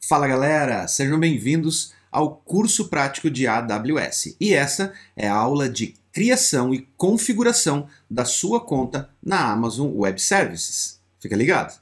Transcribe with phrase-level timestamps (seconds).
[0.00, 4.36] Fala galera, sejam bem-vindos ao curso prático de AWS.
[4.40, 10.20] E essa é a aula de criação e configuração da sua conta na Amazon Web
[10.20, 11.00] Services.
[11.20, 11.78] Fica ligado!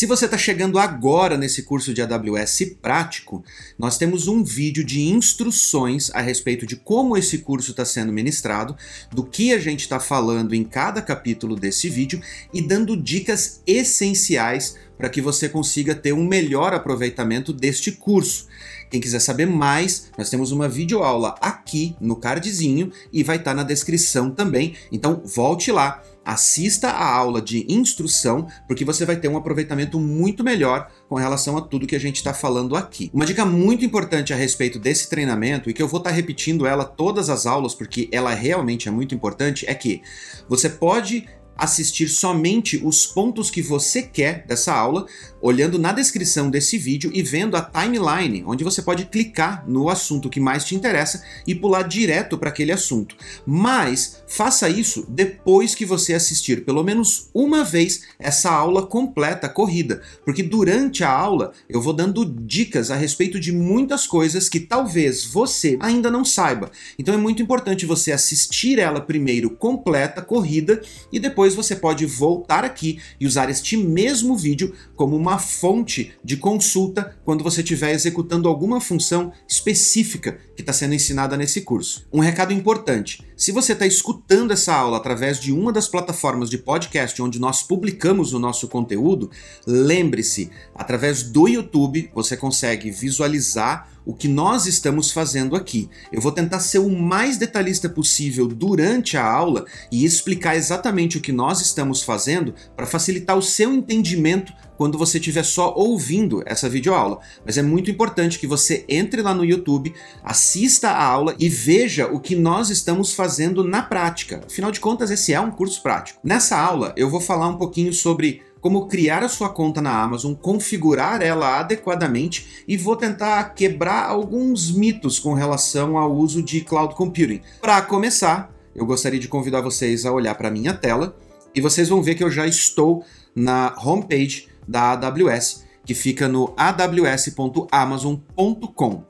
[0.00, 3.44] Se você está chegando agora nesse curso de AWS prático,
[3.78, 8.74] nós temos um vídeo de instruções a respeito de como esse curso está sendo ministrado,
[9.12, 12.18] do que a gente está falando em cada capítulo desse vídeo
[12.50, 18.46] e dando dicas essenciais para que você consiga ter um melhor aproveitamento deste curso.
[18.90, 23.56] Quem quiser saber mais, nós temos uma videoaula aqui no cardzinho e vai estar tá
[23.56, 24.74] na descrição também.
[24.90, 30.44] Então volte lá, assista a aula de instrução, porque você vai ter um aproveitamento muito
[30.44, 33.10] melhor com relação a tudo que a gente está falando aqui.
[33.12, 36.66] Uma dica muito importante a respeito desse treinamento, e que eu vou estar tá repetindo
[36.66, 40.02] ela todas as aulas, porque ela realmente é muito importante, é que
[40.48, 41.26] você pode
[41.58, 45.06] assistir somente os pontos que você quer dessa aula,
[45.40, 50.28] olhando na descrição desse vídeo e vendo a timeline, onde você pode clicar no assunto
[50.28, 53.16] que mais te interessa e pular direto para aquele assunto.
[53.46, 60.02] Mas faça isso depois que você assistir pelo menos uma vez essa aula completa corrida,
[60.24, 65.24] porque durante a aula eu vou dando dicas a respeito de muitas coisas que talvez
[65.24, 66.70] você ainda não saiba.
[66.98, 70.80] Então é muito importante você assistir ela primeiro completa, corrida,
[71.12, 76.36] e depois você pode voltar aqui e usar este mesmo vídeo como uma fonte de
[76.36, 82.06] consulta quando você estiver executando alguma função específica que está sendo ensinada nesse curso.
[82.12, 86.58] Um recado importante: se você está escutando essa aula através de uma das plataformas de
[86.58, 89.30] podcast onde nós publicamos o nosso conteúdo,
[89.66, 95.88] lembre-se, através do YouTube você consegue visualizar o que nós estamos fazendo aqui.
[96.12, 101.20] Eu vou tentar ser o mais detalhista possível durante a aula e explicar exatamente o
[101.20, 106.66] que nós estamos fazendo para facilitar o seu entendimento quando você estiver só ouvindo essa
[106.66, 107.18] videoaula.
[107.44, 109.92] Mas é muito importante que você entre lá no YouTube,
[110.24, 114.40] assista a aula e veja o que nós estamos fazendo na prática.
[114.46, 116.18] Afinal de contas, esse é um curso prático.
[116.24, 120.32] Nessa aula, eu vou falar um pouquinho sobre como criar a sua conta na Amazon,
[120.32, 126.94] configurar ela adequadamente e vou tentar quebrar alguns mitos com relação ao uso de cloud
[126.94, 127.42] computing.
[127.60, 131.14] Para começar, eu gostaria de convidar vocês a olhar para minha tela
[131.54, 133.04] e vocês vão ver que eu já estou
[133.36, 139.04] na homepage da AWS, que fica no aws.amazon.com.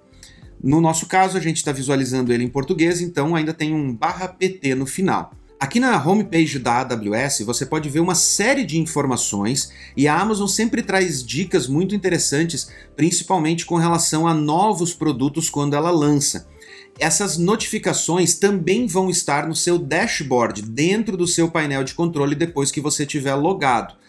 [0.62, 4.28] No nosso caso, a gente está visualizando ele em português, então ainda tem um barra
[4.28, 5.32] PT no final.
[5.59, 10.47] Aqui na homepage da AWS você pode ver uma série de informações e a Amazon
[10.47, 16.48] sempre traz dicas muito interessantes, principalmente com relação a novos produtos quando ela lança.
[16.98, 22.71] Essas notificações também vão estar no seu dashboard, dentro do seu painel de controle depois
[22.71, 24.00] que você tiver logado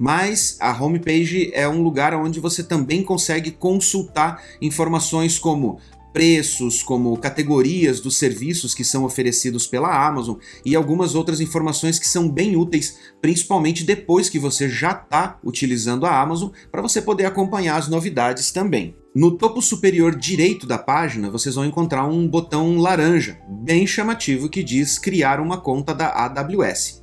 [0.00, 5.78] mas a homepage é um lugar onde você também consegue consultar informações como
[6.10, 12.08] preços, como categorias dos serviços que são oferecidos pela Amazon e algumas outras informações que
[12.08, 17.26] são bem úteis, principalmente depois que você já está utilizando a Amazon, para você poder
[17.26, 18.96] acompanhar as novidades também.
[19.14, 24.62] No topo superior direito da página, vocês vão encontrar um botão laranja, bem chamativo, que
[24.62, 26.99] diz criar uma conta da AWS.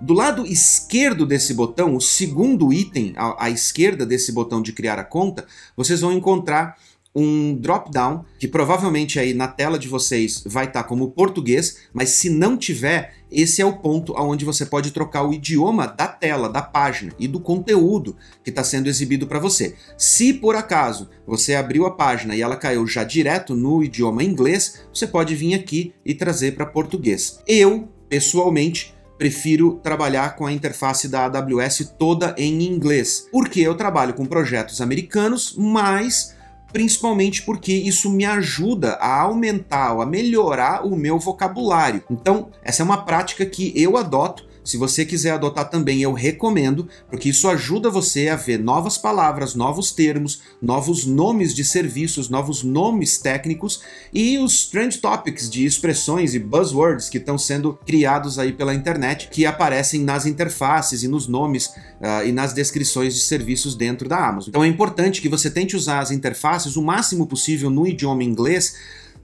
[0.00, 4.98] Do lado esquerdo desse botão, o segundo item à, à esquerda desse botão de criar
[4.98, 5.44] a conta,
[5.76, 6.76] vocês vão encontrar
[7.14, 12.10] um drop-down que provavelmente aí na tela de vocês vai estar tá como português, mas
[12.10, 16.48] se não tiver, esse é o ponto onde você pode trocar o idioma da tela,
[16.48, 19.74] da página e do conteúdo que está sendo exibido para você.
[19.96, 24.84] Se por acaso você abriu a página e ela caiu já direto no idioma inglês,
[24.94, 27.40] você pode vir aqui e trazer para português.
[27.48, 34.14] Eu, pessoalmente, prefiro trabalhar com a interface da AWS toda em inglês, porque eu trabalho
[34.14, 36.36] com projetos americanos, mas
[36.72, 42.02] principalmente porque isso me ajuda a aumentar, a melhorar o meu vocabulário.
[42.10, 46.86] Então, essa é uma prática que eu adoto se você quiser adotar também, eu recomendo,
[47.08, 52.62] porque isso ajuda você a ver novas palavras, novos termos, novos nomes de serviços, novos
[52.62, 53.80] nomes técnicos
[54.12, 59.30] e os trend topics de expressões e buzzwords que estão sendo criados aí pela internet,
[59.30, 64.28] que aparecem nas interfaces e nos nomes uh, e nas descrições de serviços dentro da
[64.28, 64.50] Amazon.
[64.50, 68.74] Então é importante que você tente usar as interfaces o máximo possível no idioma inglês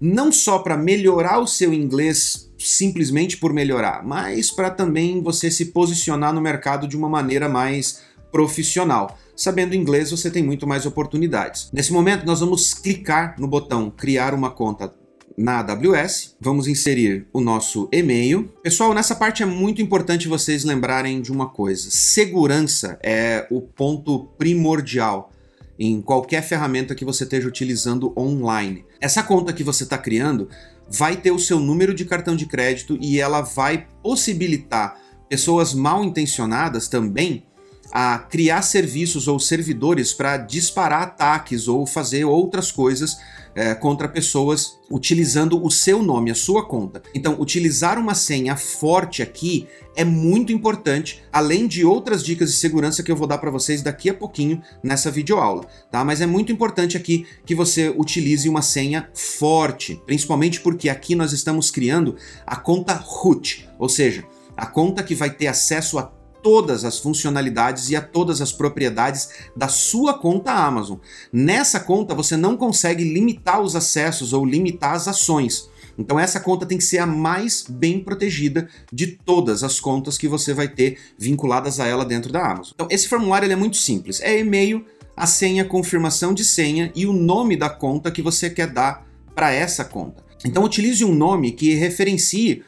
[0.05, 5.67] não só para melhorar o seu inglês simplesmente por melhorar, mas para também você se
[5.67, 9.19] posicionar no mercado de uma maneira mais profissional.
[9.35, 11.71] Sabendo inglês, você tem muito mais oportunidades.
[11.73, 14.93] Nesse momento, nós vamos clicar no botão criar uma conta
[15.39, 18.53] na AWS, vamos inserir o nosso e-mail.
[18.63, 24.27] Pessoal, nessa parte é muito importante vocês lembrarem de uma coisa: segurança é o ponto
[24.37, 25.33] primordial
[25.79, 28.85] em qualquer ferramenta que você esteja utilizando online.
[29.01, 30.49] Essa conta que você está criando
[30.89, 36.05] vai ter o seu número de cartão de crédito e ela vai possibilitar pessoas mal
[36.05, 37.45] intencionadas também
[37.93, 43.17] a criar serviços ou servidores para disparar ataques ou fazer outras coisas
[43.55, 47.03] é, contra pessoas utilizando o seu nome, a sua conta.
[47.15, 49.67] Então, utilizar uma senha forte aqui
[49.97, 53.81] é muito importante, além de outras dicas de segurança que eu vou dar para vocês
[53.81, 56.05] daqui a pouquinho nessa videoaula, tá?
[56.05, 61.33] Mas é muito importante aqui que você utilize uma senha forte, principalmente porque aqui nós
[61.33, 64.25] estamos criando a conta root, ou seja,
[64.57, 66.13] a conta que vai ter acesso a
[66.45, 70.99] todas as funcionalidades e a todas as propriedades da sua conta Amazon.
[71.33, 75.71] Nessa conta você não consegue limitar os acessos ou limitar as ações.
[75.97, 80.29] Então essa conta tem que ser a mais bem protegida de todas as contas que
[80.29, 82.73] você vai ter vinculadas a ela dentro da Amazon.
[82.75, 84.85] Então esse formulário é muito simples, é e-mail,
[85.17, 89.51] a senha, confirmação de senha e o nome da conta que você quer dar para
[89.51, 90.23] essa conta.
[90.45, 92.63] Então utilize um nome que referencie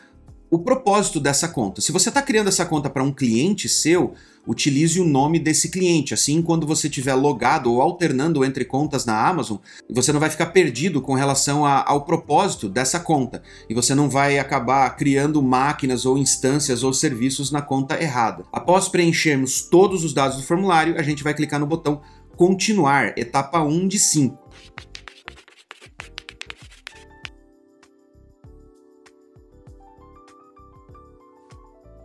[0.50, 1.80] o propósito dessa conta.
[1.80, 4.14] Se você está criando essa conta para um cliente seu,
[4.46, 6.14] utilize o nome desse cliente.
[6.14, 9.58] Assim, quando você estiver logado ou alternando entre contas na Amazon,
[9.90, 13.42] você não vai ficar perdido com relação a, ao propósito dessa conta.
[13.68, 18.44] E você não vai acabar criando máquinas ou instâncias ou serviços na conta errada.
[18.52, 22.00] Após preenchermos todos os dados do formulário, a gente vai clicar no botão
[22.36, 24.46] Continuar, etapa 1 de 5.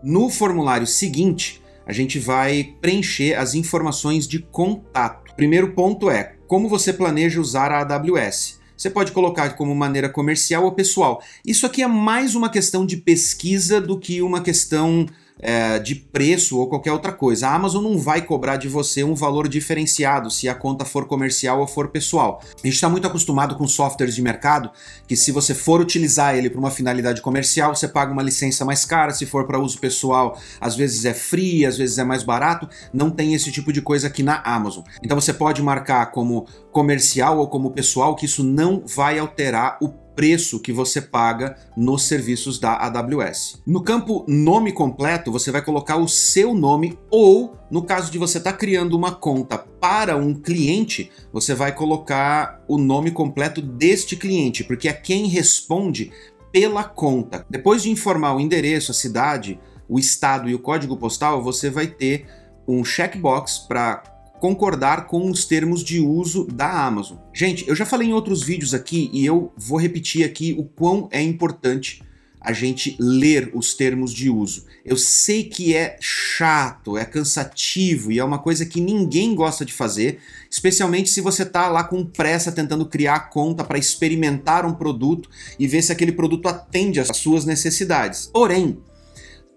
[0.04, 5.36] No formulário seguinte, a gente vai preencher as informações de contato.
[5.36, 8.60] Primeiro ponto é como você planeja usar a AWS.
[8.76, 11.22] Você pode colocar como maneira comercial ou pessoal.
[11.46, 15.06] Isso aqui é mais uma questão de pesquisa do que uma questão
[15.42, 17.48] é, de preço ou qualquer outra coisa.
[17.48, 21.60] A Amazon não vai cobrar de você um valor diferenciado se a conta for comercial
[21.60, 22.42] ou for pessoal.
[22.44, 24.70] A gente está muito acostumado com softwares de mercado
[25.08, 28.86] que, se você for utilizar ele para uma finalidade comercial, você paga uma licença mais
[28.86, 29.12] cara.
[29.12, 32.70] Se for para uso pessoal, às vezes é free, às vezes é mais barato.
[32.94, 34.84] Não tem esse tipo de coisa aqui na Amazon.
[35.04, 39.90] Então você pode marcar como comercial ou como pessoal, que isso não vai alterar o
[40.22, 43.60] preço que você paga nos serviços da AWS.
[43.66, 48.38] No campo nome completo, você vai colocar o seu nome ou, no caso de você
[48.38, 54.16] estar tá criando uma conta para um cliente, você vai colocar o nome completo deste
[54.16, 56.12] cliente, porque é quem responde
[56.52, 57.44] pela conta.
[57.50, 59.60] Depois de informar o endereço, a cidade,
[59.90, 62.28] o estado e o código postal, você vai ter
[62.68, 64.04] um checkbox para
[64.42, 67.20] concordar com os termos de uso da Amazon.
[67.32, 71.08] Gente, eu já falei em outros vídeos aqui e eu vou repetir aqui o quão
[71.12, 72.02] é importante
[72.42, 74.66] a gente ler os termos de uso.
[74.84, 79.72] Eu sei que é chato, é cansativo e é uma coisa que ninguém gosta de
[79.72, 80.18] fazer,
[80.50, 85.30] especialmente se você está lá com pressa tentando criar conta para experimentar um produto
[85.60, 88.32] e ver se aquele produto atende às suas necessidades.
[88.34, 88.80] Porém,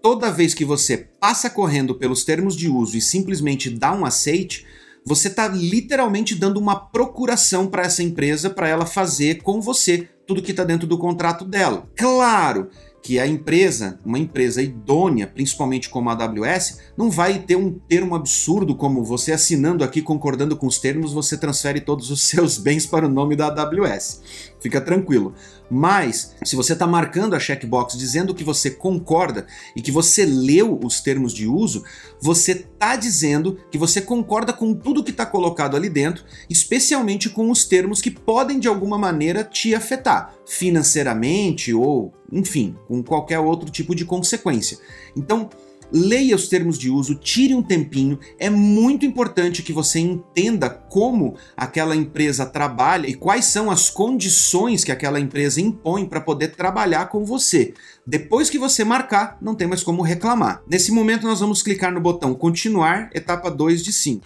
[0.05, 4.63] toda vez que você passa correndo pelos termos de uso e simplesmente dá um aceite,
[5.03, 10.43] você está literalmente dando uma procuração para essa empresa para ela fazer com você tudo
[10.43, 11.89] que está dentro do contrato dela.
[11.95, 12.69] Claro
[13.01, 18.13] que a empresa, uma empresa idônea, principalmente como a AWS, não vai ter um termo
[18.13, 22.85] absurdo como você assinando aqui, concordando com os termos, você transfere todos os seus bens
[22.85, 24.54] para o nome da AWS.
[24.65, 25.35] Fica tranquilo.
[25.69, 29.45] Mas, se você está marcando a checkbox dizendo que você concorda
[29.75, 31.83] e que você leu os termos de uso,
[32.19, 37.51] você está dizendo que você concorda com tudo que está colocado ali dentro, especialmente com
[37.51, 43.69] os termos que podem de alguma maneira te afetar, financeiramente ou, enfim, com qualquer outro
[43.69, 44.79] tipo de consequência.
[45.15, 45.47] Então,
[45.91, 48.19] leia os termos de uso, tire um tempinho.
[48.39, 54.83] É muito importante que você entenda como aquela empresa trabalha e quais são as condições
[54.83, 57.73] que aquela empresa impõe para poder trabalhar com você.
[58.05, 60.61] Depois que você marcar, não tem mais como reclamar.
[60.69, 64.25] Nesse momento, nós vamos clicar no botão Continuar, etapa 2 de 5.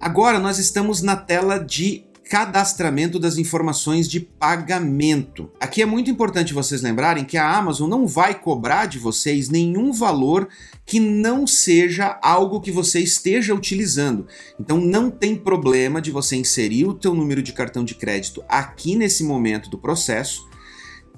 [0.00, 5.50] Agora nós estamos na tela de cadastramento das informações de pagamento.
[5.58, 9.92] Aqui é muito importante vocês lembrarem que a Amazon não vai cobrar de vocês nenhum
[9.92, 10.46] valor
[10.84, 14.26] que não seja algo que você esteja utilizando.
[14.60, 18.94] Então não tem problema de você inserir o teu número de cartão de crédito aqui
[18.94, 20.46] nesse momento do processo,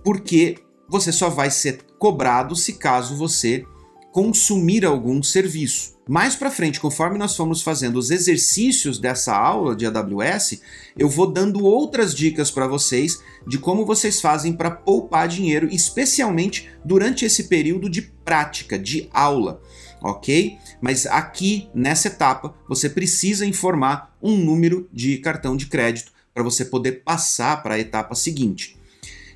[0.02, 0.58] porque
[0.88, 3.66] você só vai ser cobrado se caso você
[4.12, 5.98] consumir algum serviço.
[6.08, 10.60] Mais para frente, conforme nós formos fazendo os exercícios dessa aula de AWS,
[10.98, 16.68] eu vou dando outras dicas para vocês de como vocês fazem para poupar dinheiro, especialmente
[16.84, 19.62] durante esse período de prática, de aula,
[20.02, 20.58] ok?
[20.80, 26.64] Mas aqui nessa etapa você precisa informar um número de cartão de crédito para você
[26.64, 28.79] poder passar para a etapa seguinte.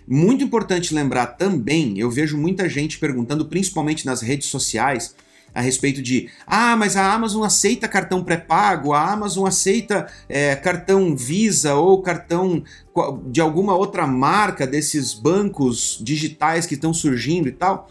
[0.06, 5.14] Muito importante lembrar também, eu vejo muita gente perguntando, principalmente nas redes sociais,
[5.54, 11.16] a respeito de ah, mas a Amazon aceita cartão pré-pago, a Amazon aceita é, cartão
[11.16, 12.62] Visa ou cartão
[13.26, 17.88] de alguma outra marca desses bancos digitais que estão surgindo e tal.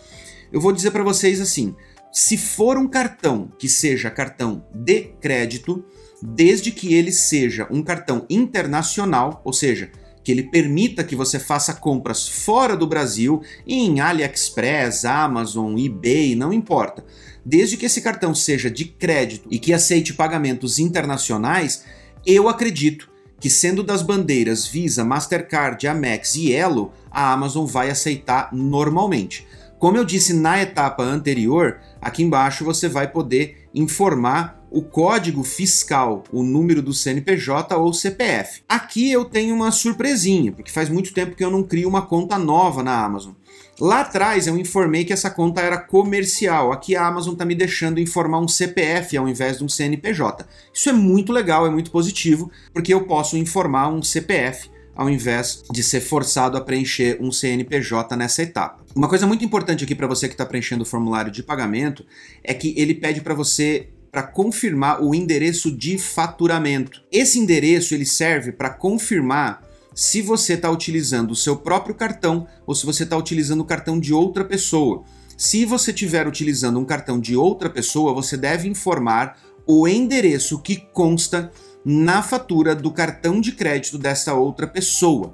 [0.52, 1.74] Eu vou dizer para vocês assim:
[2.12, 5.86] se for um cartão que seja cartão de crédito,
[6.22, 9.90] desde que ele seja um cartão internacional, ou seja,
[10.24, 16.54] que ele permita que você faça compras fora do Brasil, em AliExpress, Amazon, eBay, não
[16.54, 17.04] importa.
[17.46, 21.84] Desde que esse cartão seja de crédito e que aceite pagamentos internacionais,
[22.26, 28.50] eu acredito que sendo das bandeiras Visa, Mastercard, Amex e Elo, a Amazon vai aceitar
[28.54, 29.46] normalmente.
[29.78, 36.24] Como eu disse na etapa anterior, aqui embaixo você vai poder informar o código fiscal,
[36.32, 38.64] o número do CNPJ ou CPF.
[38.68, 42.40] Aqui eu tenho uma surpresinha, porque faz muito tempo que eu não crio uma conta
[42.40, 43.34] nova na Amazon.
[43.80, 46.72] Lá atrás eu informei que essa conta era comercial.
[46.72, 50.44] Aqui a Amazon está me deixando informar um CPF ao invés de um CNPJ.
[50.74, 55.64] Isso é muito legal, é muito positivo, porque eu posso informar um CPF ao invés
[55.72, 58.84] de ser forçado a preencher um CNPJ nessa etapa.
[58.96, 62.04] Uma coisa muito importante aqui para você que está preenchendo o formulário de pagamento
[62.44, 67.02] é que ele pede para você para confirmar o endereço de faturamento.
[67.12, 69.64] Esse endereço ele serve para confirmar
[69.96, 74.00] se você está utilizando o seu próprio cartão ou se você está utilizando o cartão
[74.00, 75.04] de outra pessoa.
[75.36, 80.76] Se você estiver utilizando um cartão de outra pessoa, você deve informar o endereço que
[80.76, 81.52] consta
[81.84, 85.34] na fatura do cartão de crédito dessa outra pessoa.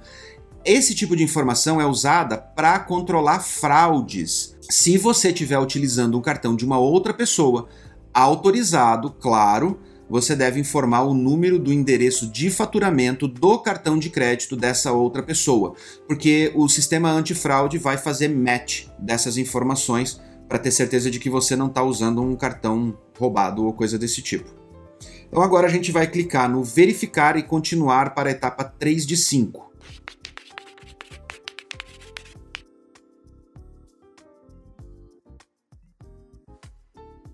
[0.64, 4.56] Esse tipo de informação é usada para controlar fraudes.
[4.62, 7.68] Se você estiver utilizando um cartão de uma outra pessoa,
[8.13, 14.56] autorizado, claro, você deve informar o número do endereço de faturamento do cartão de crédito
[14.56, 15.75] dessa outra pessoa,
[16.08, 21.56] porque o sistema antifraude vai fazer match dessas informações para ter certeza de que você
[21.56, 24.50] não está usando um cartão roubado ou coisa desse tipo.
[25.28, 29.16] Então agora a gente vai clicar no verificar e continuar para a etapa 3 de
[29.16, 29.69] 5.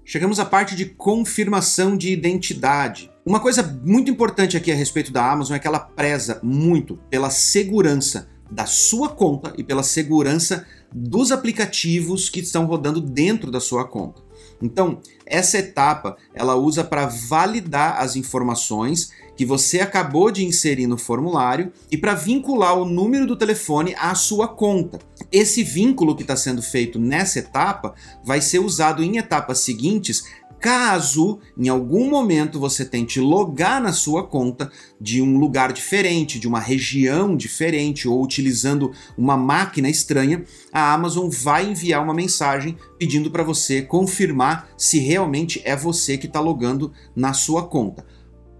[0.07, 3.11] Chegamos à parte de confirmação de identidade.
[3.25, 7.31] Uma coisa muito importante aqui a respeito da Amazon é que ela preza muito pela
[7.31, 13.83] segurança da sua conta e pela segurança dos aplicativos que estão rodando dentro da sua
[13.83, 14.21] conta.
[14.61, 20.97] Então, essa etapa ela usa para validar as informações que você acabou de inserir no
[20.97, 24.99] formulário e para vincular o número do telefone à sua conta.
[25.31, 30.23] Esse vínculo que está sendo feito nessa etapa vai ser usado em etapas seguintes
[30.65, 36.47] caso em algum momento você tente logar na sua conta de um lugar diferente, de
[36.47, 43.29] uma região diferente ou utilizando uma máquina estranha, a Amazon vai enviar uma mensagem pedindo
[43.29, 48.03] para você confirmar se realmente é você que está logando na sua conta.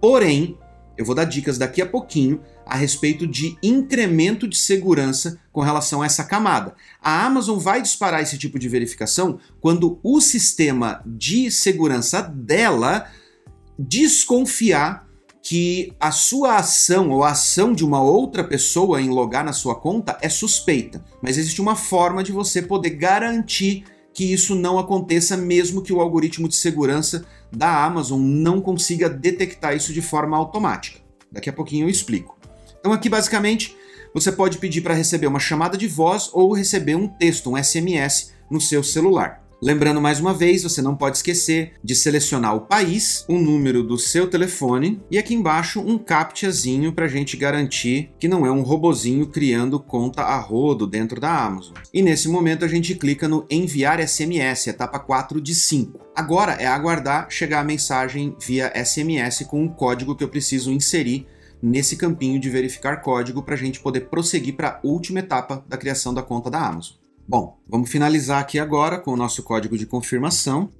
[0.00, 0.56] Porém,
[0.96, 6.02] eu vou dar dicas daqui a pouquinho a respeito de incremento de segurança com relação
[6.02, 6.74] a essa camada.
[7.02, 13.06] A Amazon vai disparar esse tipo de verificação quando o sistema de segurança dela
[13.78, 15.06] desconfiar
[15.42, 19.76] que a sua ação ou a ação de uma outra pessoa em logar na sua
[19.76, 21.04] conta é suspeita.
[21.22, 26.00] Mas existe uma forma de você poder garantir que isso não aconteça, mesmo que o
[26.00, 31.00] algoritmo de segurança da Amazon não consiga detectar isso de forma automática.
[31.30, 32.38] Daqui a pouquinho eu explico.
[32.78, 33.76] Então aqui basicamente
[34.14, 38.32] você pode pedir para receber uma chamada de voz ou receber um texto, um SMS
[38.50, 39.45] no seu celular.
[39.62, 43.96] Lembrando mais uma vez, você não pode esquecer de selecionar o país, o número do
[43.96, 48.60] seu telefone e aqui embaixo um captchazinho para a gente garantir que não é um
[48.60, 51.74] robozinho criando conta a rodo dentro da Amazon.
[51.92, 56.00] E nesse momento a gente clica no enviar SMS, etapa 4 de 5.
[56.14, 61.26] Agora é aguardar chegar a mensagem via SMS com o código que eu preciso inserir
[61.62, 65.78] nesse campinho de verificar código para a gente poder prosseguir para a última etapa da
[65.78, 67.05] criação da conta da Amazon.
[67.28, 70.70] Bom, vamos finalizar aqui agora com o nosso código de confirmação.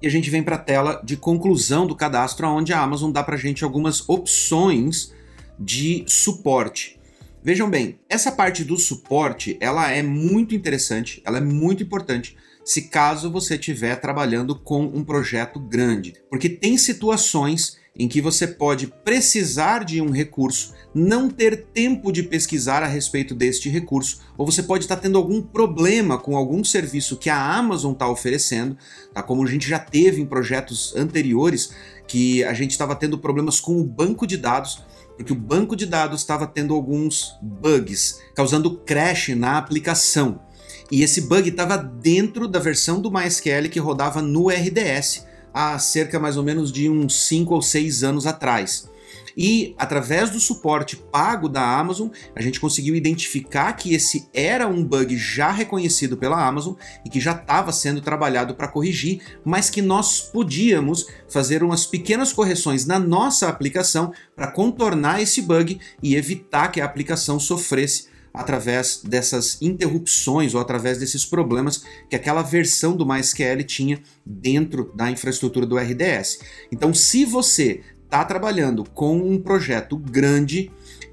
[0.00, 3.20] E a gente vem para a tela de conclusão do cadastro, onde a Amazon dá
[3.24, 5.12] para a gente algumas opções
[5.58, 7.00] de suporte.
[7.42, 12.82] Vejam bem, essa parte do suporte, ela é muito interessante, ela é muito importante se
[12.82, 18.86] caso você estiver trabalhando com um projeto grande, porque tem situações em que você pode
[18.86, 24.62] precisar de um recurso, não ter tempo de pesquisar a respeito deste recurso, ou você
[24.62, 28.76] pode estar tendo algum problema com algum serviço que a Amazon está oferecendo,
[29.12, 29.22] tá?
[29.22, 31.72] como a gente já teve em projetos anteriores,
[32.06, 34.82] que a gente estava tendo problemas com o banco de dados,
[35.16, 40.40] porque o banco de dados estava tendo alguns bugs, causando crash na aplicação.
[40.90, 45.26] E esse bug estava dentro da versão do MySQL que rodava no RDS
[45.58, 48.88] há cerca mais ou menos de uns 5 ou 6 anos atrás.
[49.36, 54.84] E através do suporte pago da Amazon, a gente conseguiu identificar que esse era um
[54.84, 56.74] bug já reconhecido pela Amazon
[57.04, 62.32] e que já estava sendo trabalhado para corrigir, mas que nós podíamos fazer umas pequenas
[62.32, 69.00] correções na nossa aplicação para contornar esse bug e evitar que a aplicação sofresse através
[69.04, 75.66] dessas interrupções ou através desses problemas que aquela versão do MySQL tinha dentro da infraestrutura
[75.66, 76.40] do RDS.
[76.70, 80.70] Então, se você está trabalhando com um projeto grande,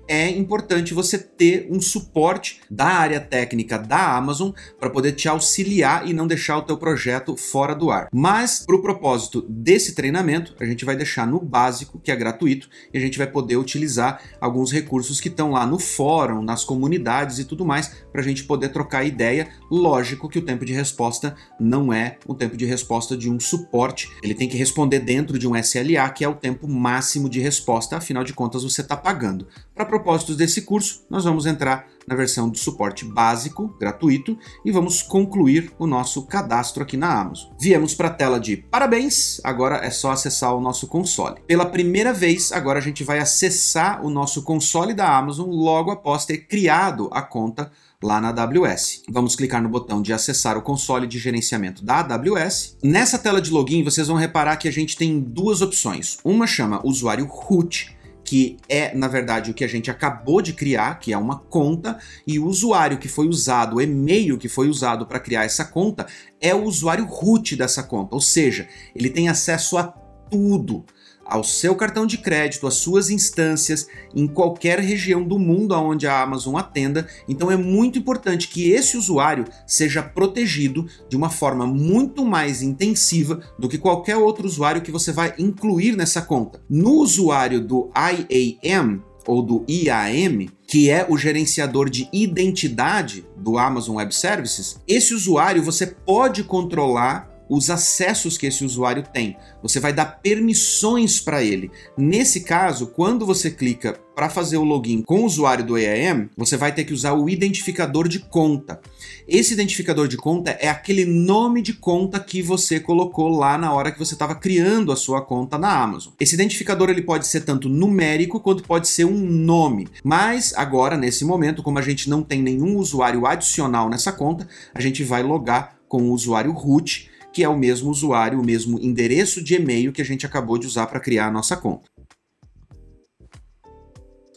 [0.07, 6.07] é importante você ter um suporte da área técnica da Amazon para poder te auxiliar
[6.07, 8.07] e não deixar o teu projeto fora do ar.
[8.13, 12.69] Mas para o propósito desse treinamento, a gente vai deixar no básico, que é gratuito,
[12.93, 17.39] e a gente vai poder utilizar alguns recursos que estão lá no fórum, nas comunidades
[17.39, 19.47] e tudo mais, para a gente poder trocar ideia.
[19.69, 24.09] Lógico que o tempo de resposta não é o tempo de resposta de um suporte,
[24.21, 27.97] ele tem que responder dentro de um SLA, que é o tempo máximo de resposta,
[27.97, 29.47] afinal de contas você está pagando.
[29.95, 35.71] Propósitos desse curso, nós vamos entrar na versão do suporte básico, gratuito, e vamos concluir
[35.79, 37.51] o nosso cadastro aqui na Amazon.
[37.59, 41.39] Viemos para a tela de parabéns, agora é só acessar o nosso console.
[41.47, 46.25] Pela primeira vez, agora a gente vai acessar o nosso console da Amazon logo após
[46.25, 47.71] ter criado a conta
[48.03, 49.03] lá na AWS.
[49.09, 52.77] Vamos clicar no botão de acessar o console de gerenciamento da AWS.
[52.83, 56.17] Nessa tela de login, vocês vão reparar que a gente tem duas opções.
[56.23, 57.94] Uma chama usuário root,
[58.25, 61.99] que é, na verdade, o que a gente acabou de criar, que é uma conta,
[62.25, 66.07] e o usuário que foi usado, o e-mail que foi usado para criar essa conta,
[66.41, 70.83] é o usuário root dessa conta, ou seja, ele tem acesso a tudo
[71.25, 76.21] ao seu cartão de crédito, às suas instâncias, em qualquer região do mundo onde a
[76.21, 77.07] Amazon atenda.
[77.27, 83.41] Então é muito importante que esse usuário seja protegido de uma forma muito mais intensiva
[83.57, 86.61] do que qualquer outro usuário que você vai incluir nessa conta.
[86.69, 93.97] No usuário do IAM, ou do IAM, que é o gerenciador de identidade do Amazon
[93.97, 99.37] Web Services, esse usuário você pode controlar os acessos que esse usuário tem.
[99.61, 101.71] Você vai dar permissões para ele.
[101.97, 106.55] Nesse caso, quando você clica para fazer o login com o usuário do EAM, você
[106.55, 108.79] vai ter que usar o identificador de conta.
[109.27, 113.91] Esse identificador de conta é aquele nome de conta que você colocou lá na hora
[113.91, 116.13] que você estava criando a sua conta na Amazon.
[116.19, 119.87] Esse identificador ele pode ser tanto numérico quanto pode ser um nome.
[120.03, 124.81] Mas agora, nesse momento, como a gente não tem nenhum usuário adicional nessa conta, a
[124.81, 129.43] gente vai logar com o usuário root que é o mesmo usuário, o mesmo endereço
[129.43, 131.89] de e-mail que a gente acabou de usar para criar a nossa conta.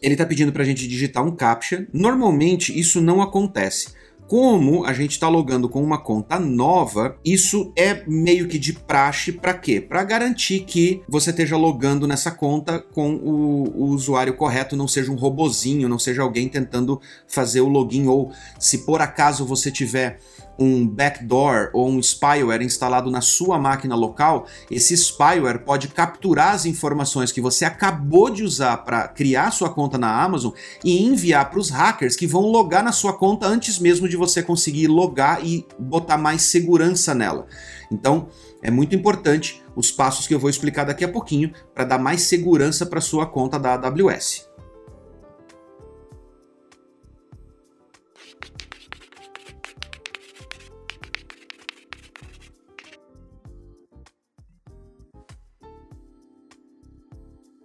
[0.02, 1.86] Ele está pedindo para a gente digitar um CAPTCHA.
[1.92, 3.94] Normalmente isso não acontece.
[4.28, 9.32] Como a gente está logando com uma conta nova, isso é meio que de praxe
[9.32, 9.80] para quê?
[9.80, 15.10] Para garantir que você esteja logando nessa conta com o, o, usuário correto, não seja
[15.10, 20.20] um robozinho, não seja alguém tentando fazer o login ou se por acaso você tiver
[20.58, 26.66] um backdoor ou um spyware instalado na sua máquina local, esse spyware pode capturar as
[26.66, 30.52] informações que você acabou de usar para criar sua conta na Amazon
[30.84, 34.42] e enviar para os hackers que vão logar na sua conta antes mesmo de você
[34.42, 37.46] conseguir logar e botar mais segurança nela.
[37.90, 38.28] Então,
[38.62, 42.22] é muito importante os passos que eu vou explicar daqui a pouquinho para dar mais
[42.22, 44.48] segurança para sua conta da AWS.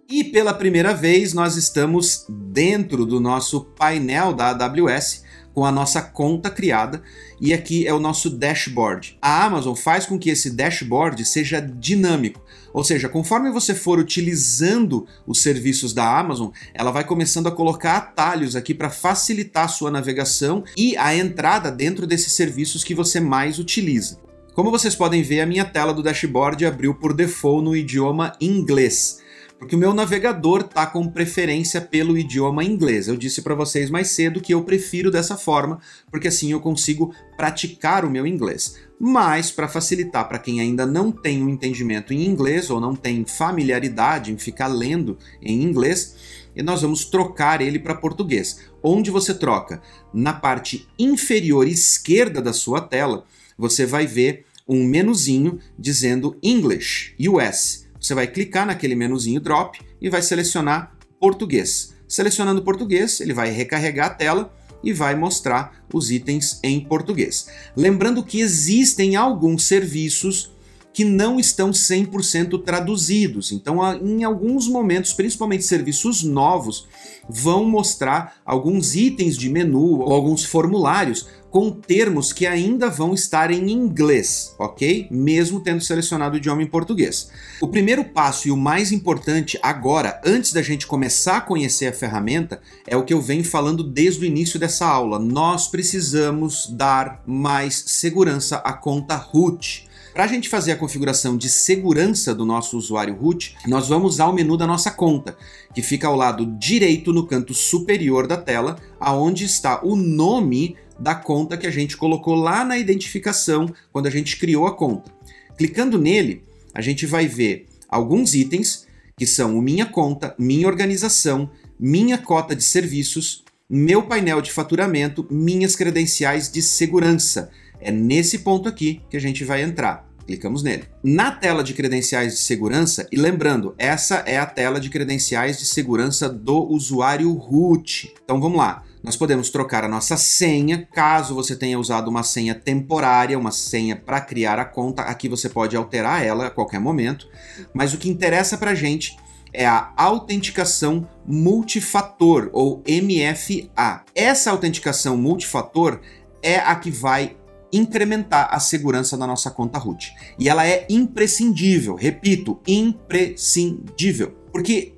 [0.08, 5.23] E pela primeira vez nós estamos dentro do nosso painel da AWS
[5.54, 7.02] com a nossa conta criada
[7.40, 9.16] e aqui é o nosso dashboard.
[9.22, 15.06] A Amazon faz com que esse dashboard seja dinâmico, ou seja, conforme você for utilizando
[15.26, 19.90] os serviços da Amazon, ela vai começando a colocar atalhos aqui para facilitar a sua
[19.90, 24.18] navegação e a entrada dentro desses serviços que você mais utiliza.
[24.54, 29.23] Como vocês podem ver, a minha tela do dashboard abriu por default no idioma inglês
[29.58, 33.08] Porque o meu navegador tá com preferência pelo idioma inglês.
[33.08, 37.14] Eu disse para vocês mais cedo que eu prefiro dessa forma, porque assim eu consigo
[37.36, 38.76] praticar o meu inglês.
[38.98, 43.24] Mas para facilitar para quem ainda não tem um entendimento em inglês ou não tem
[43.24, 46.16] familiaridade em ficar lendo em inglês,
[46.62, 48.60] nós vamos trocar ele para português.
[48.82, 49.80] Onde você troca?
[50.12, 53.24] Na parte inferior esquerda da sua tela,
[53.56, 57.83] você vai ver um menuzinho dizendo English US.
[58.04, 61.94] Você vai clicar naquele menuzinho Drop e vai selecionar Português.
[62.06, 67.46] Selecionando Português, ele vai recarregar a tela e vai mostrar os itens em português.
[67.74, 70.52] Lembrando que existem alguns serviços
[70.92, 73.50] que não estão 100% traduzidos.
[73.50, 76.86] Então, em alguns momentos, principalmente serviços novos,
[77.26, 83.48] vão mostrar alguns itens de menu ou alguns formulários com termos que ainda vão estar
[83.52, 85.06] em inglês, ok?
[85.08, 87.30] Mesmo tendo selecionado o idioma em português.
[87.60, 91.92] O primeiro passo e o mais importante agora, antes da gente começar a conhecer a
[91.92, 95.16] ferramenta, é o que eu venho falando desde o início dessa aula.
[95.20, 99.88] Nós precisamos dar mais segurança à conta root.
[100.12, 104.26] Para a gente fazer a configuração de segurança do nosso usuário root, nós vamos usar
[104.26, 105.36] o menu da nossa conta,
[105.72, 111.14] que fica ao lado direito no canto superior da tela, aonde está o nome da
[111.14, 115.12] conta que a gente colocou lá na identificação quando a gente criou a conta.
[115.58, 121.50] Clicando nele, a gente vai ver alguns itens que são o Minha Conta, Minha Organização,
[121.78, 127.50] Minha Cota de Serviços, Meu Painel de Faturamento, Minhas Credenciais de Segurança.
[127.78, 130.08] É nesse ponto aqui que a gente vai entrar.
[130.26, 130.84] Clicamos nele.
[131.02, 135.66] Na tela de credenciais de segurança, e lembrando, essa é a tela de credenciais de
[135.66, 138.10] segurança do usuário root.
[138.24, 138.83] Então vamos lá.
[139.04, 143.94] Nós podemos trocar a nossa senha, caso você tenha usado uma senha temporária, uma senha
[143.94, 147.28] para criar a conta, aqui você pode alterar ela a qualquer momento,
[147.74, 149.14] mas o que interessa para gente
[149.52, 154.04] é a autenticação multifator, ou MFA.
[154.14, 156.00] Essa autenticação multifator
[156.42, 157.36] é a que vai
[157.70, 160.14] incrementar a segurança da nossa conta root.
[160.38, 164.34] E ela é imprescindível, repito, imprescindível.
[164.50, 164.93] Porque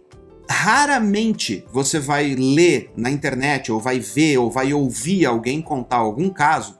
[0.48, 6.28] raramente você vai ler na internet, ou vai ver, ou vai ouvir alguém contar algum
[6.28, 6.78] caso.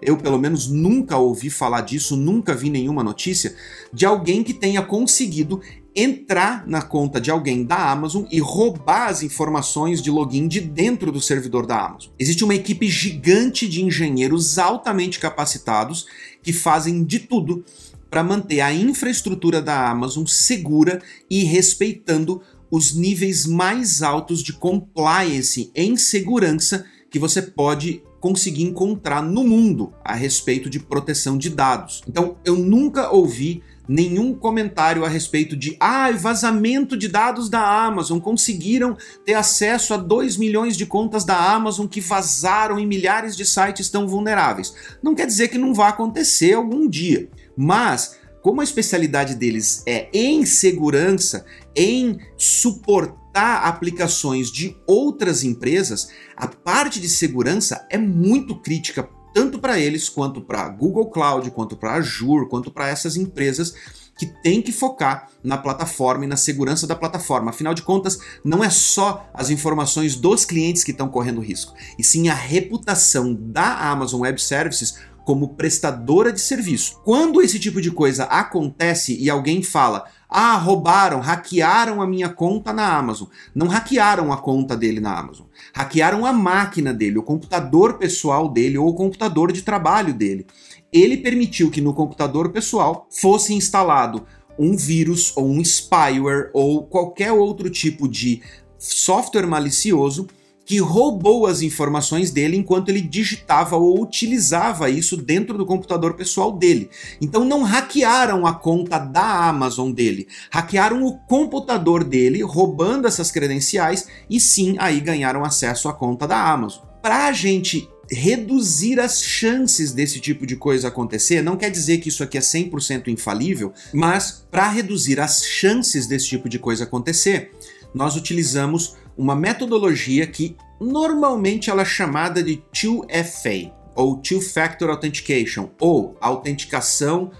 [0.00, 3.54] Eu, pelo menos, nunca ouvi falar disso, nunca vi nenhuma notícia
[3.92, 5.60] de alguém que tenha conseguido
[5.94, 11.10] entrar na conta de alguém da Amazon e roubar as informações de login de dentro
[11.10, 12.12] do servidor da Amazon.
[12.16, 16.06] Existe uma equipe gigante de engenheiros altamente capacitados
[16.40, 17.64] que fazem de tudo
[18.08, 25.70] para manter a infraestrutura da Amazon segura e respeitando os níveis mais altos de compliance
[25.74, 32.02] em segurança que você pode conseguir encontrar no mundo a respeito de proteção de dados.
[32.06, 38.18] Então, eu nunca ouvi nenhum comentário a respeito de ah, vazamento de dados da Amazon,
[38.18, 43.46] conseguiram ter acesso a 2 milhões de contas da Amazon que vazaram e milhares de
[43.46, 44.74] sites estão vulneráveis.
[45.02, 50.08] Não quer dizer que não vá acontecer algum dia, mas como a especialidade deles é
[50.12, 59.08] em segurança, em suportar aplicações de outras empresas, a parte de segurança é muito crítica
[59.34, 63.74] tanto para eles quanto para Google Cloud, quanto para Azure, quanto para essas empresas
[64.18, 67.50] que tem que focar na plataforma e na segurança da plataforma.
[67.50, 72.02] Afinal de contas, não é só as informações dos clientes que estão correndo risco, e
[72.02, 74.96] sim a reputação da Amazon Web Services
[75.28, 77.02] como prestadora de serviço.
[77.04, 82.72] Quando esse tipo de coisa acontece e alguém fala, ah, roubaram, hackearam a minha conta
[82.72, 83.28] na Amazon.
[83.54, 85.44] Não hackearam a conta dele na Amazon.
[85.74, 90.46] Hackearam a máquina dele, o computador pessoal dele ou o computador de trabalho dele.
[90.90, 94.24] Ele permitiu que no computador pessoal fosse instalado
[94.58, 98.40] um vírus ou um spyware ou qualquer outro tipo de
[98.78, 100.26] software malicioso
[100.68, 106.52] que roubou as informações dele enquanto ele digitava ou utilizava isso dentro do computador pessoal
[106.52, 106.90] dele.
[107.22, 114.08] Então não hackearam a conta da Amazon dele, hackearam o computador dele, roubando essas credenciais
[114.28, 116.84] e sim aí ganharam acesso à conta da Amazon.
[117.00, 122.10] Para a gente reduzir as chances desse tipo de coisa acontecer, não quer dizer que
[122.10, 127.52] isso aqui é 100% infalível, mas para reduzir as chances desse tipo de coisa acontecer,
[127.94, 135.70] nós utilizamos uma metodologia que normalmente ela é chamada de 2FA, ou Two Factor Authentication,
[135.80, 137.32] ou autenticação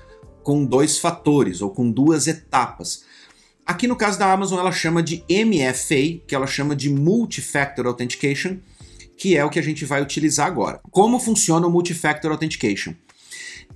[0.43, 3.05] com dois fatores, ou com duas etapas.
[3.64, 8.59] Aqui no caso da Amazon ela chama de MFA, que ela chama de Multi-Factor Authentication,
[9.17, 10.81] que é o que a gente vai utilizar agora.
[10.91, 12.95] Como funciona o Multi-Factor Authentication?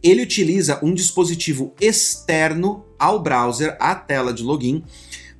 [0.03, 4.83] Ele utiliza um dispositivo externo ao browser, à tela de login,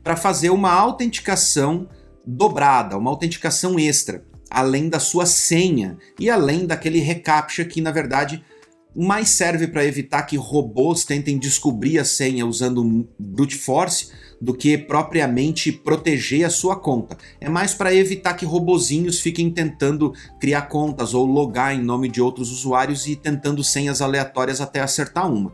[0.05, 1.89] para fazer uma autenticação
[2.27, 8.45] dobrada, uma autenticação extra, além da sua senha e além daquele reCAPTCHA que na verdade
[8.95, 14.77] mais serve para evitar que robôs tentem descobrir a senha usando brute force do que
[14.77, 17.17] propriamente proteger a sua conta.
[17.41, 22.21] É mais para evitar que robozinhos fiquem tentando criar contas ou logar em nome de
[22.21, 25.53] outros usuários e tentando senhas aleatórias até acertar uma.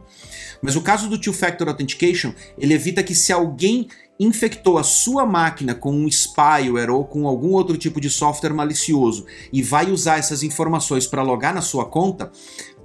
[0.62, 5.74] Mas o caso do Two-Factor Authentication, ele evita que se alguém infectou a sua máquina
[5.74, 10.42] com um spyware ou com algum outro tipo de software malicioso e vai usar essas
[10.42, 12.32] informações para logar na sua conta,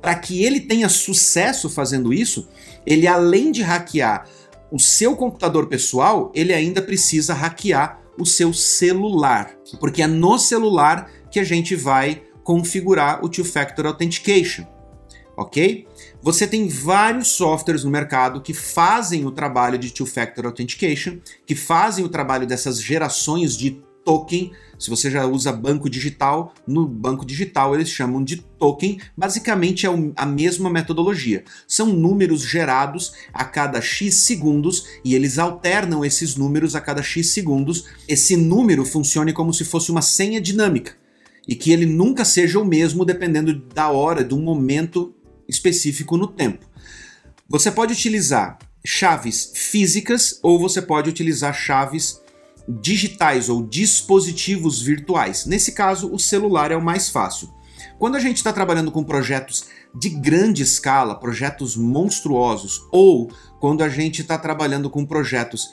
[0.01, 2.47] para que ele tenha sucesso fazendo isso,
[2.85, 4.27] ele além de hackear
[4.71, 11.09] o seu computador pessoal, ele ainda precisa hackear o seu celular, porque é no celular
[11.31, 14.65] que a gente vai configurar o Two-Factor Authentication,
[15.37, 15.87] ok?
[16.23, 22.05] Você tem vários softwares no mercado que fazem o trabalho de Two-Factor Authentication, que fazem
[22.05, 24.53] o trabalho dessas gerações de token.
[24.79, 29.01] Se você já usa banco digital, no banco digital eles chamam de token.
[29.17, 31.43] Basicamente é a mesma metodologia.
[31.67, 37.31] São números gerados a cada X segundos e eles alternam esses números a cada X
[37.31, 37.87] segundos.
[38.07, 40.93] Esse número funciona como se fosse uma senha dinâmica
[41.45, 45.13] e que ele nunca seja o mesmo dependendo da hora, do momento
[45.47, 46.65] específico no tempo.
[47.47, 52.21] Você pode utilizar chaves físicas ou você pode utilizar chaves
[52.67, 55.45] digitais ou dispositivos virtuais.
[55.45, 57.53] Nesse caso, o celular é o mais fácil.
[57.99, 63.89] Quando a gente está trabalhando com projetos de grande escala, projetos monstruosos, ou quando a
[63.89, 65.71] gente está trabalhando com projetos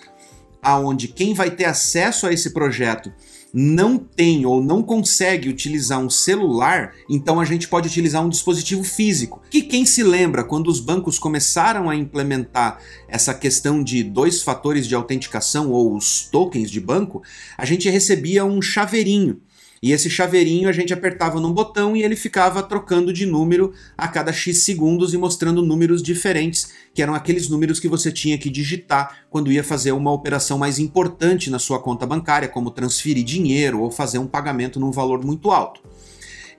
[0.63, 3.13] aonde quem vai ter acesso a esse projeto
[3.53, 8.85] não tem ou não consegue utilizar um celular, então a gente pode utilizar um dispositivo
[8.85, 9.43] físico.
[9.51, 14.87] Que quem se lembra quando os bancos começaram a implementar essa questão de dois fatores
[14.87, 17.23] de autenticação ou os tokens de banco,
[17.57, 19.41] a gente recebia um chaveirinho
[19.83, 24.07] e esse chaveirinho a gente apertava num botão e ele ficava trocando de número a
[24.07, 28.51] cada X segundos e mostrando números diferentes, que eram aqueles números que você tinha que
[28.51, 33.81] digitar quando ia fazer uma operação mais importante na sua conta bancária, como transferir dinheiro
[33.81, 35.81] ou fazer um pagamento num valor muito alto.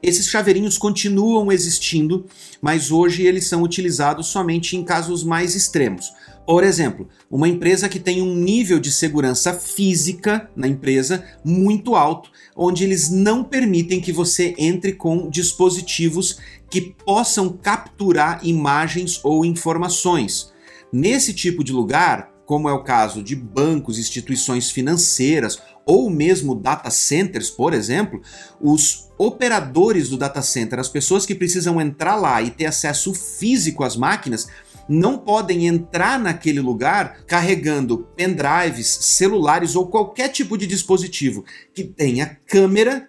[0.01, 2.25] Esses chaveirinhos continuam existindo,
[2.59, 6.11] mas hoje eles são utilizados somente em casos mais extremos.
[6.45, 12.31] Por exemplo, uma empresa que tem um nível de segurança física na empresa muito alto,
[12.55, 20.51] onde eles não permitem que você entre com dispositivos que possam capturar imagens ou informações.
[20.91, 26.89] Nesse tipo de lugar, como é o caso de bancos, instituições financeiras ou mesmo data
[26.89, 28.21] centers, por exemplo,
[28.59, 33.83] os operadores do data center, as pessoas que precisam entrar lá e ter acesso físico
[33.83, 34.47] às máquinas,
[34.91, 42.37] não podem entrar naquele lugar carregando pendrives, celulares ou qualquer tipo de dispositivo que tenha
[42.45, 43.07] câmera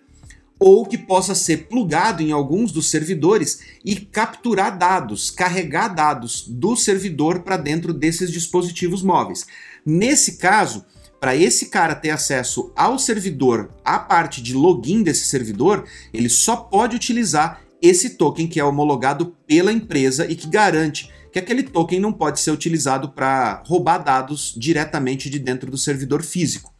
[0.60, 6.76] ou que possa ser plugado em alguns dos servidores e capturar dados, carregar dados do
[6.76, 9.44] servidor para dentro desses dispositivos móveis.
[9.84, 10.84] Nesse caso,
[11.18, 16.54] para esse cara ter acesso ao servidor, a parte de login desse servidor, ele só
[16.54, 21.98] pode utilizar esse token que é homologado pela empresa e que garante que aquele token
[21.98, 26.72] não pode ser utilizado para roubar dados diretamente de dentro do servidor físico.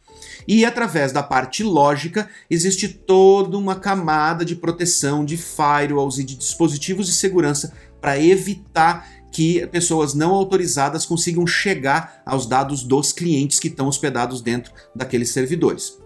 [0.47, 6.35] E através da parte lógica, existe toda uma camada de proteção de firewalls e de
[6.35, 13.59] dispositivos de segurança para evitar que pessoas não autorizadas consigam chegar aos dados dos clientes
[13.59, 15.97] que estão hospedados dentro daqueles servidores.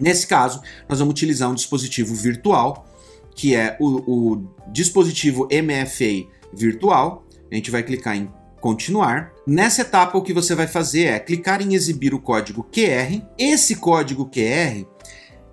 [0.00, 2.86] Nesse caso, nós vamos utilizar um dispositivo virtual,
[3.34, 9.32] que é o, o dispositivo MFA virtual, a gente vai clicar em continuar.
[9.46, 13.20] Nessa etapa, o que você vai fazer é clicar em exibir o código QR.
[13.38, 14.86] Esse código QR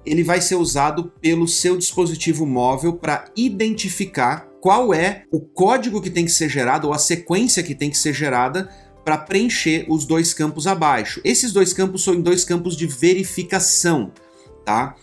[0.05, 6.09] ele vai ser usado pelo seu dispositivo móvel para identificar qual é o código que
[6.09, 8.69] tem que ser gerado ou a sequência que tem que ser gerada
[9.03, 11.19] para preencher os dois campos abaixo.
[11.23, 14.12] Esses dois campos são dois campos de verificação,
[14.65, 14.95] tá?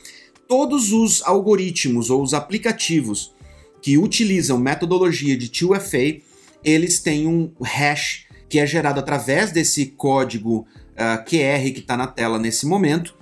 [0.48, 3.34] Todos os algoritmos ou os aplicativos
[3.82, 6.22] que utilizam metodologia de 2FA
[6.66, 11.96] eles têm um hash que é gerado através desse código uh, ah, QR que está
[11.96, 13.14] na tela nesse momento.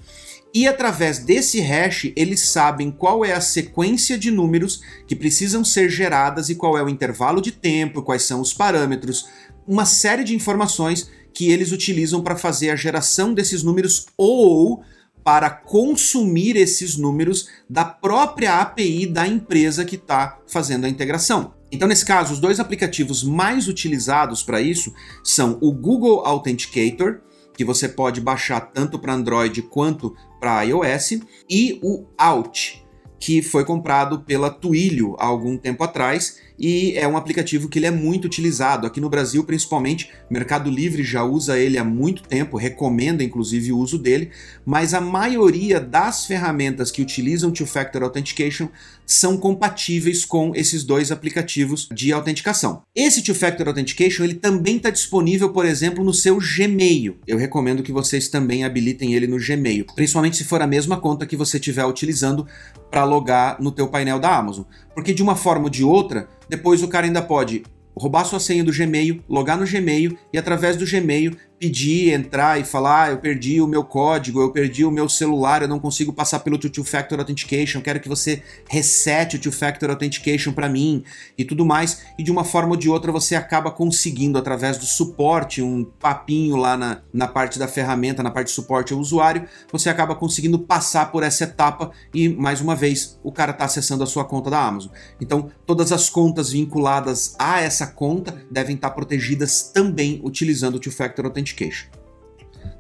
[0.52, 5.90] E através desse hash, eles sabem qual é a sequência de números que precisam ser
[5.90, 9.28] geradas e qual é o intervalo de tempo, quais são os parâmetros,
[9.66, 14.85] uma série de informações que eles utilizam para fazer a geração desses números ou
[15.24, 21.53] para consumir esses números da própria API da empresa que está fazendo a integração.
[21.70, 27.20] Então, nesse caso, os dois aplicativos mais utilizados para isso são o Google Authenticator,
[27.57, 32.85] que você pode baixar tanto para Android quanto para iOS, e o Out,
[33.18, 37.86] que foi comprado pela Twilio há algum tempo atrás e é um aplicativo que ele
[37.86, 40.10] é muito utilizado aqui no Brasil, principalmente.
[40.30, 44.30] Mercado Livre já usa ele há muito tempo, recomenda inclusive o uso dele,
[44.64, 48.68] mas a maioria das ferramentas que utilizam Two-Factor Authentication
[49.06, 52.82] são compatíveis com esses dois aplicativos de autenticação.
[52.94, 57.18] Esse Two-Factor Authentication ele também está disponível, por exemplo, no seu Gmail.
[57.26, 61.26] Eu recomendo que vocês também habilitem ele no Gmail, principalmente se for a mesma conta
[61.26, 62.46] que você estiver utilizando
[62.90, 64.64] para logar no teu painel da Amazon.
[64.94, 67.64] Porque de uma forma ou de outra, depois o cara ainda pode
[67.96, 72.64] roubar sua senha do Gmail, logar no Gmail e através do Gmail pedir, entrar e
[72.64, 76.12] falar, ah, eu perdi o meu código, eu perdi o meu celular, eu não consigo
[76.12, 81.03] passar pelo Two-Factor Authentication, quero que você resete o Two-Factor Authentication para mim
[81.38, 82.03] e tudo mais.
[82.18, 86.57] E de uma forma ou de outra você acaba conseguindo, através do suporte, um papinho
[86.57, 90.59] lá na, na parte da ferramenta, na parte de suporte ao usuário, você acaba conseguindo
[90.59, 94.50] passar por essa etapa e, mais uma vez, o cara está acessando a sua conta
[94.50, 94.92] da Amazon.
[95.18, 100.79] Então, todas as contas vinculadas a essa conta devem estar tá protegidas também utilizando o
[100.79, 101.88] Two-Factor Authentication Authentication.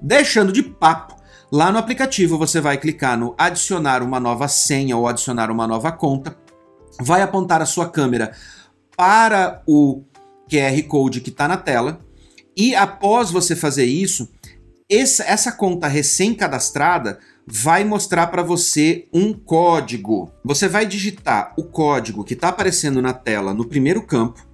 [0.02, 1.16] Deixando de papo,
[1.50, 5.92] lá no aplicativo você vai clicar no adicionar uma nova senha ou adicionar uma nova
[5.92, 6.36] conta,
[7.00, 8.32] vai apontar a sua câmera
[8.96, 10.02] para o
[10.50, 12.00] QR Code que está na tela
[12.56, 14.28] e após você fazer isso,
[14.88, 20.30] essa conta recém-cadastrada vai mostrar para você um código.
[20.44, 24.46] Você vai digitar o código que está aparecendo na tela no primeiro campo,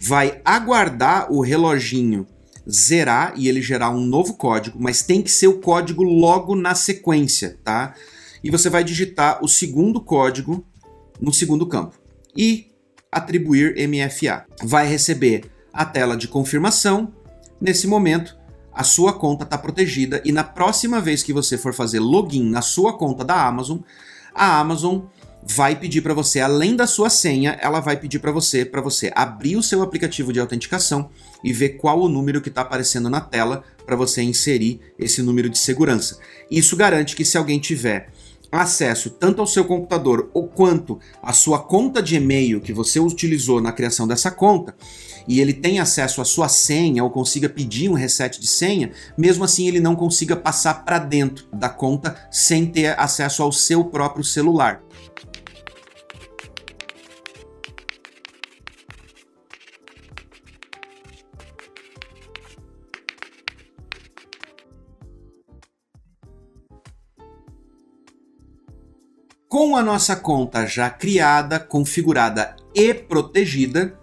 [0.00, 2.26] vai aguardar o reloginho
[2.68, 6.74] zerar e ele gerar um novo código, mas tem que ser o código logo na
[6.74, 7.94] sequência, tá?
[8.42, 10.64] E você vai digitar o segundo código
[11.20, 11.96] no segundo campo
[12.36, 12.70] e
[13.12, 14.46] atribuir MFA.
[14.62, 17.12] Vai receber a tela de confirmação.
[17.60, 18.36] Nesse momento,
[18.72, 22.62] a sua conta está protegida e na próxima vez que você for fazer login na
[22.62, 23.78] sua conta da Amazon,
[24.34, 25.00] a Amazon
[25.42, 29.10] vai pedir para você, além da sua senha, ela vai pedir para você, para você
[29.14, 31.10] abrir o seu aplicativo de autenticação
[31.42, 35.48] e ver qual o número que está aparecendo na tela para você inserir esse número
[35.48, 36.18] de segurança.
[36.50, 38.10] Isso garante que se alguém tiver
[38.52, 43.60] acesso tanto ao seu computador ou quanto à sua conta de e-mail que você utilizou
[43.60, 44.74] na criação dessa conta,
[45.28, 49.44] e ele tem acesso à sua senha ou consiga pedir um reset de senha, mesmo
[49.44, 54.24] assim ele não consiga passar para dentro da conta sem ter acesso ao seu próprio
[54.24, 54.82] celular.
[69.60, 73.94] Com a nossa conta já criada, configurada e protegida,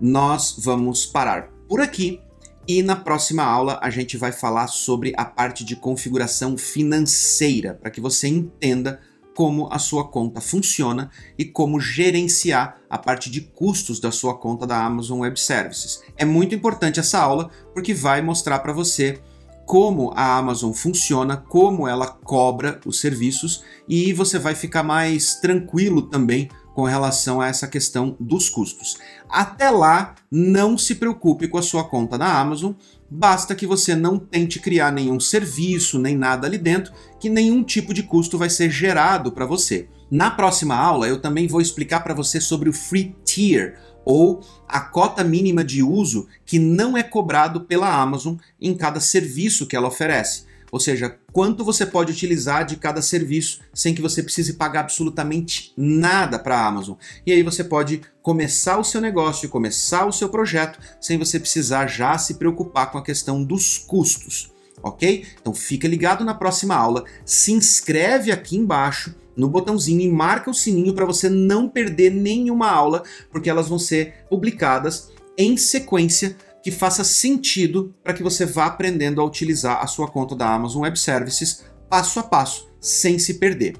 [0.00, 2.22] nós vamos parar por aqui
[2.66, 7.90] e na próxima aula a gente vai falar sobre a parte de configuração financeira, para
[7.90, 8.98] que você entenda
[9.34, 14.66] como a sua conta funciona e como gerenciar a parte de custos da sua conta
[14.66, 16.02] da Amazon Web Services.
[16.16, 19.20] É muito importante essa aula porque vai mostrar para você
[19.66, 26.02] como a Amazon funciona, como ela cobra os serviços e você vai ficar mais tranquilo
[26.02, 28.96] também com relação a essa questão dos custos.
[29.28, 32.72] Até lá, não se preocupe com a sua conta na Amazon,
[33.10, 37.92] basta que você não tente criar nenhum serviço nem nada ali dentro, que nenhum tipo
[37.92, 39.88] de custo vai ser gerado para você.
[40.10, 44.78] Na próxima aula, eu também vou explicar para você sobre o Free Tier, ou a
[44.78, 49.88] cota mínima de uso que não é cobrado pela Amazon em cada serviço que ela
[49.88, 50.44] oferece.
[50.70, 55.72] Ou seja, quanto você pode utilizar de cada serviço sem que você precise pagar absolutamente
[55.76, 56.96] nada para a Amazon.
[57.24, 61.86] E aí você pode começar o seu negócio, começar o seu projeto sem você precisar
[61.88, 65.26] já se preocupar com a questão dos custos, ok?
[65.40, 70.54] Então fica ligado na próxima aula, se inscreve aqui embaixo no botãozinho e marca o
[70.54, 76.70] sininho para você não perder nenhuma aula, porque elas vão ser publicadas em sequência que
[76.70, 80.98] faça sentido para que você vá aprendendo a utilizar a sua conta da Amazon Web
[80.98, 83.76] Services passo a passo, sem se perder.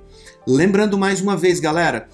[0.47, 2.09] Lembrando mais uma vez, galera,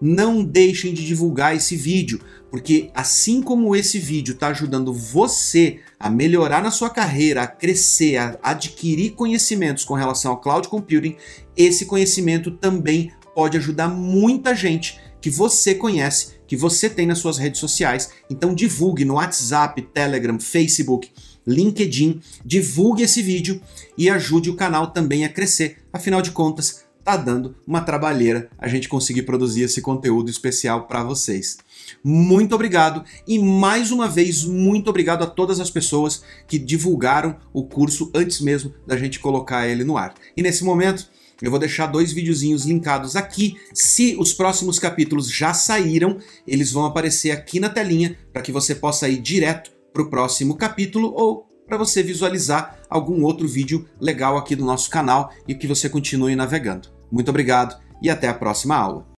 [0.00, 2.20] não deixem de divulgar esse vídeo,
[2.52, 8.18] porque assim como esse vídeo está ajudando você a melhorar na sua carreira, a crescer,
[8.18, 11.16] a adquirir conhecimentos com relação ao cloud computing,
[11.56, 17.38] esse conhecimento também pode ajudar muita gente que você conhece, que você tem nas suas
[17.38, 18.10] redes sociais.
[18.28, 21.10] Então divulgue no WhatsApp, Telegram, Facebook,
[21.46, 23.62] LinkedIn, divulgue esse vídeo
[23.96, 25.78] e ajude o canal também a crescer.
[25.90, 31.02] Afinal de contas, tá dando uma trabalheira a gente conseguir produzir esse conteúdo especial para
[31.02, 31.56] vocês.
[32.02, 37.64] Muito obrigado e mais uma vez muito obrigado a todas as pessoas que divulgaram o
[37.64, 40.14] curso antes mesmo da gente colocar ele no ar.
[40.36, 41.08] E nesse momento
[41.42, 43.56] eu vou deixar dois videozinhos linkados aqui.
[43.74, 48.74] Se os próximos capítulos já saíram, eles vão aparecer aqui na telinha para que você
[48.76, 54.36] possa ir direto para o próximo capítulo ou para você visualizar algum outro vídeo legal
[54.36, 56.88] aqui do nosso canal e que você continue navegando.
[57.10, 59.06] Muito obrigado e até a próxima aula.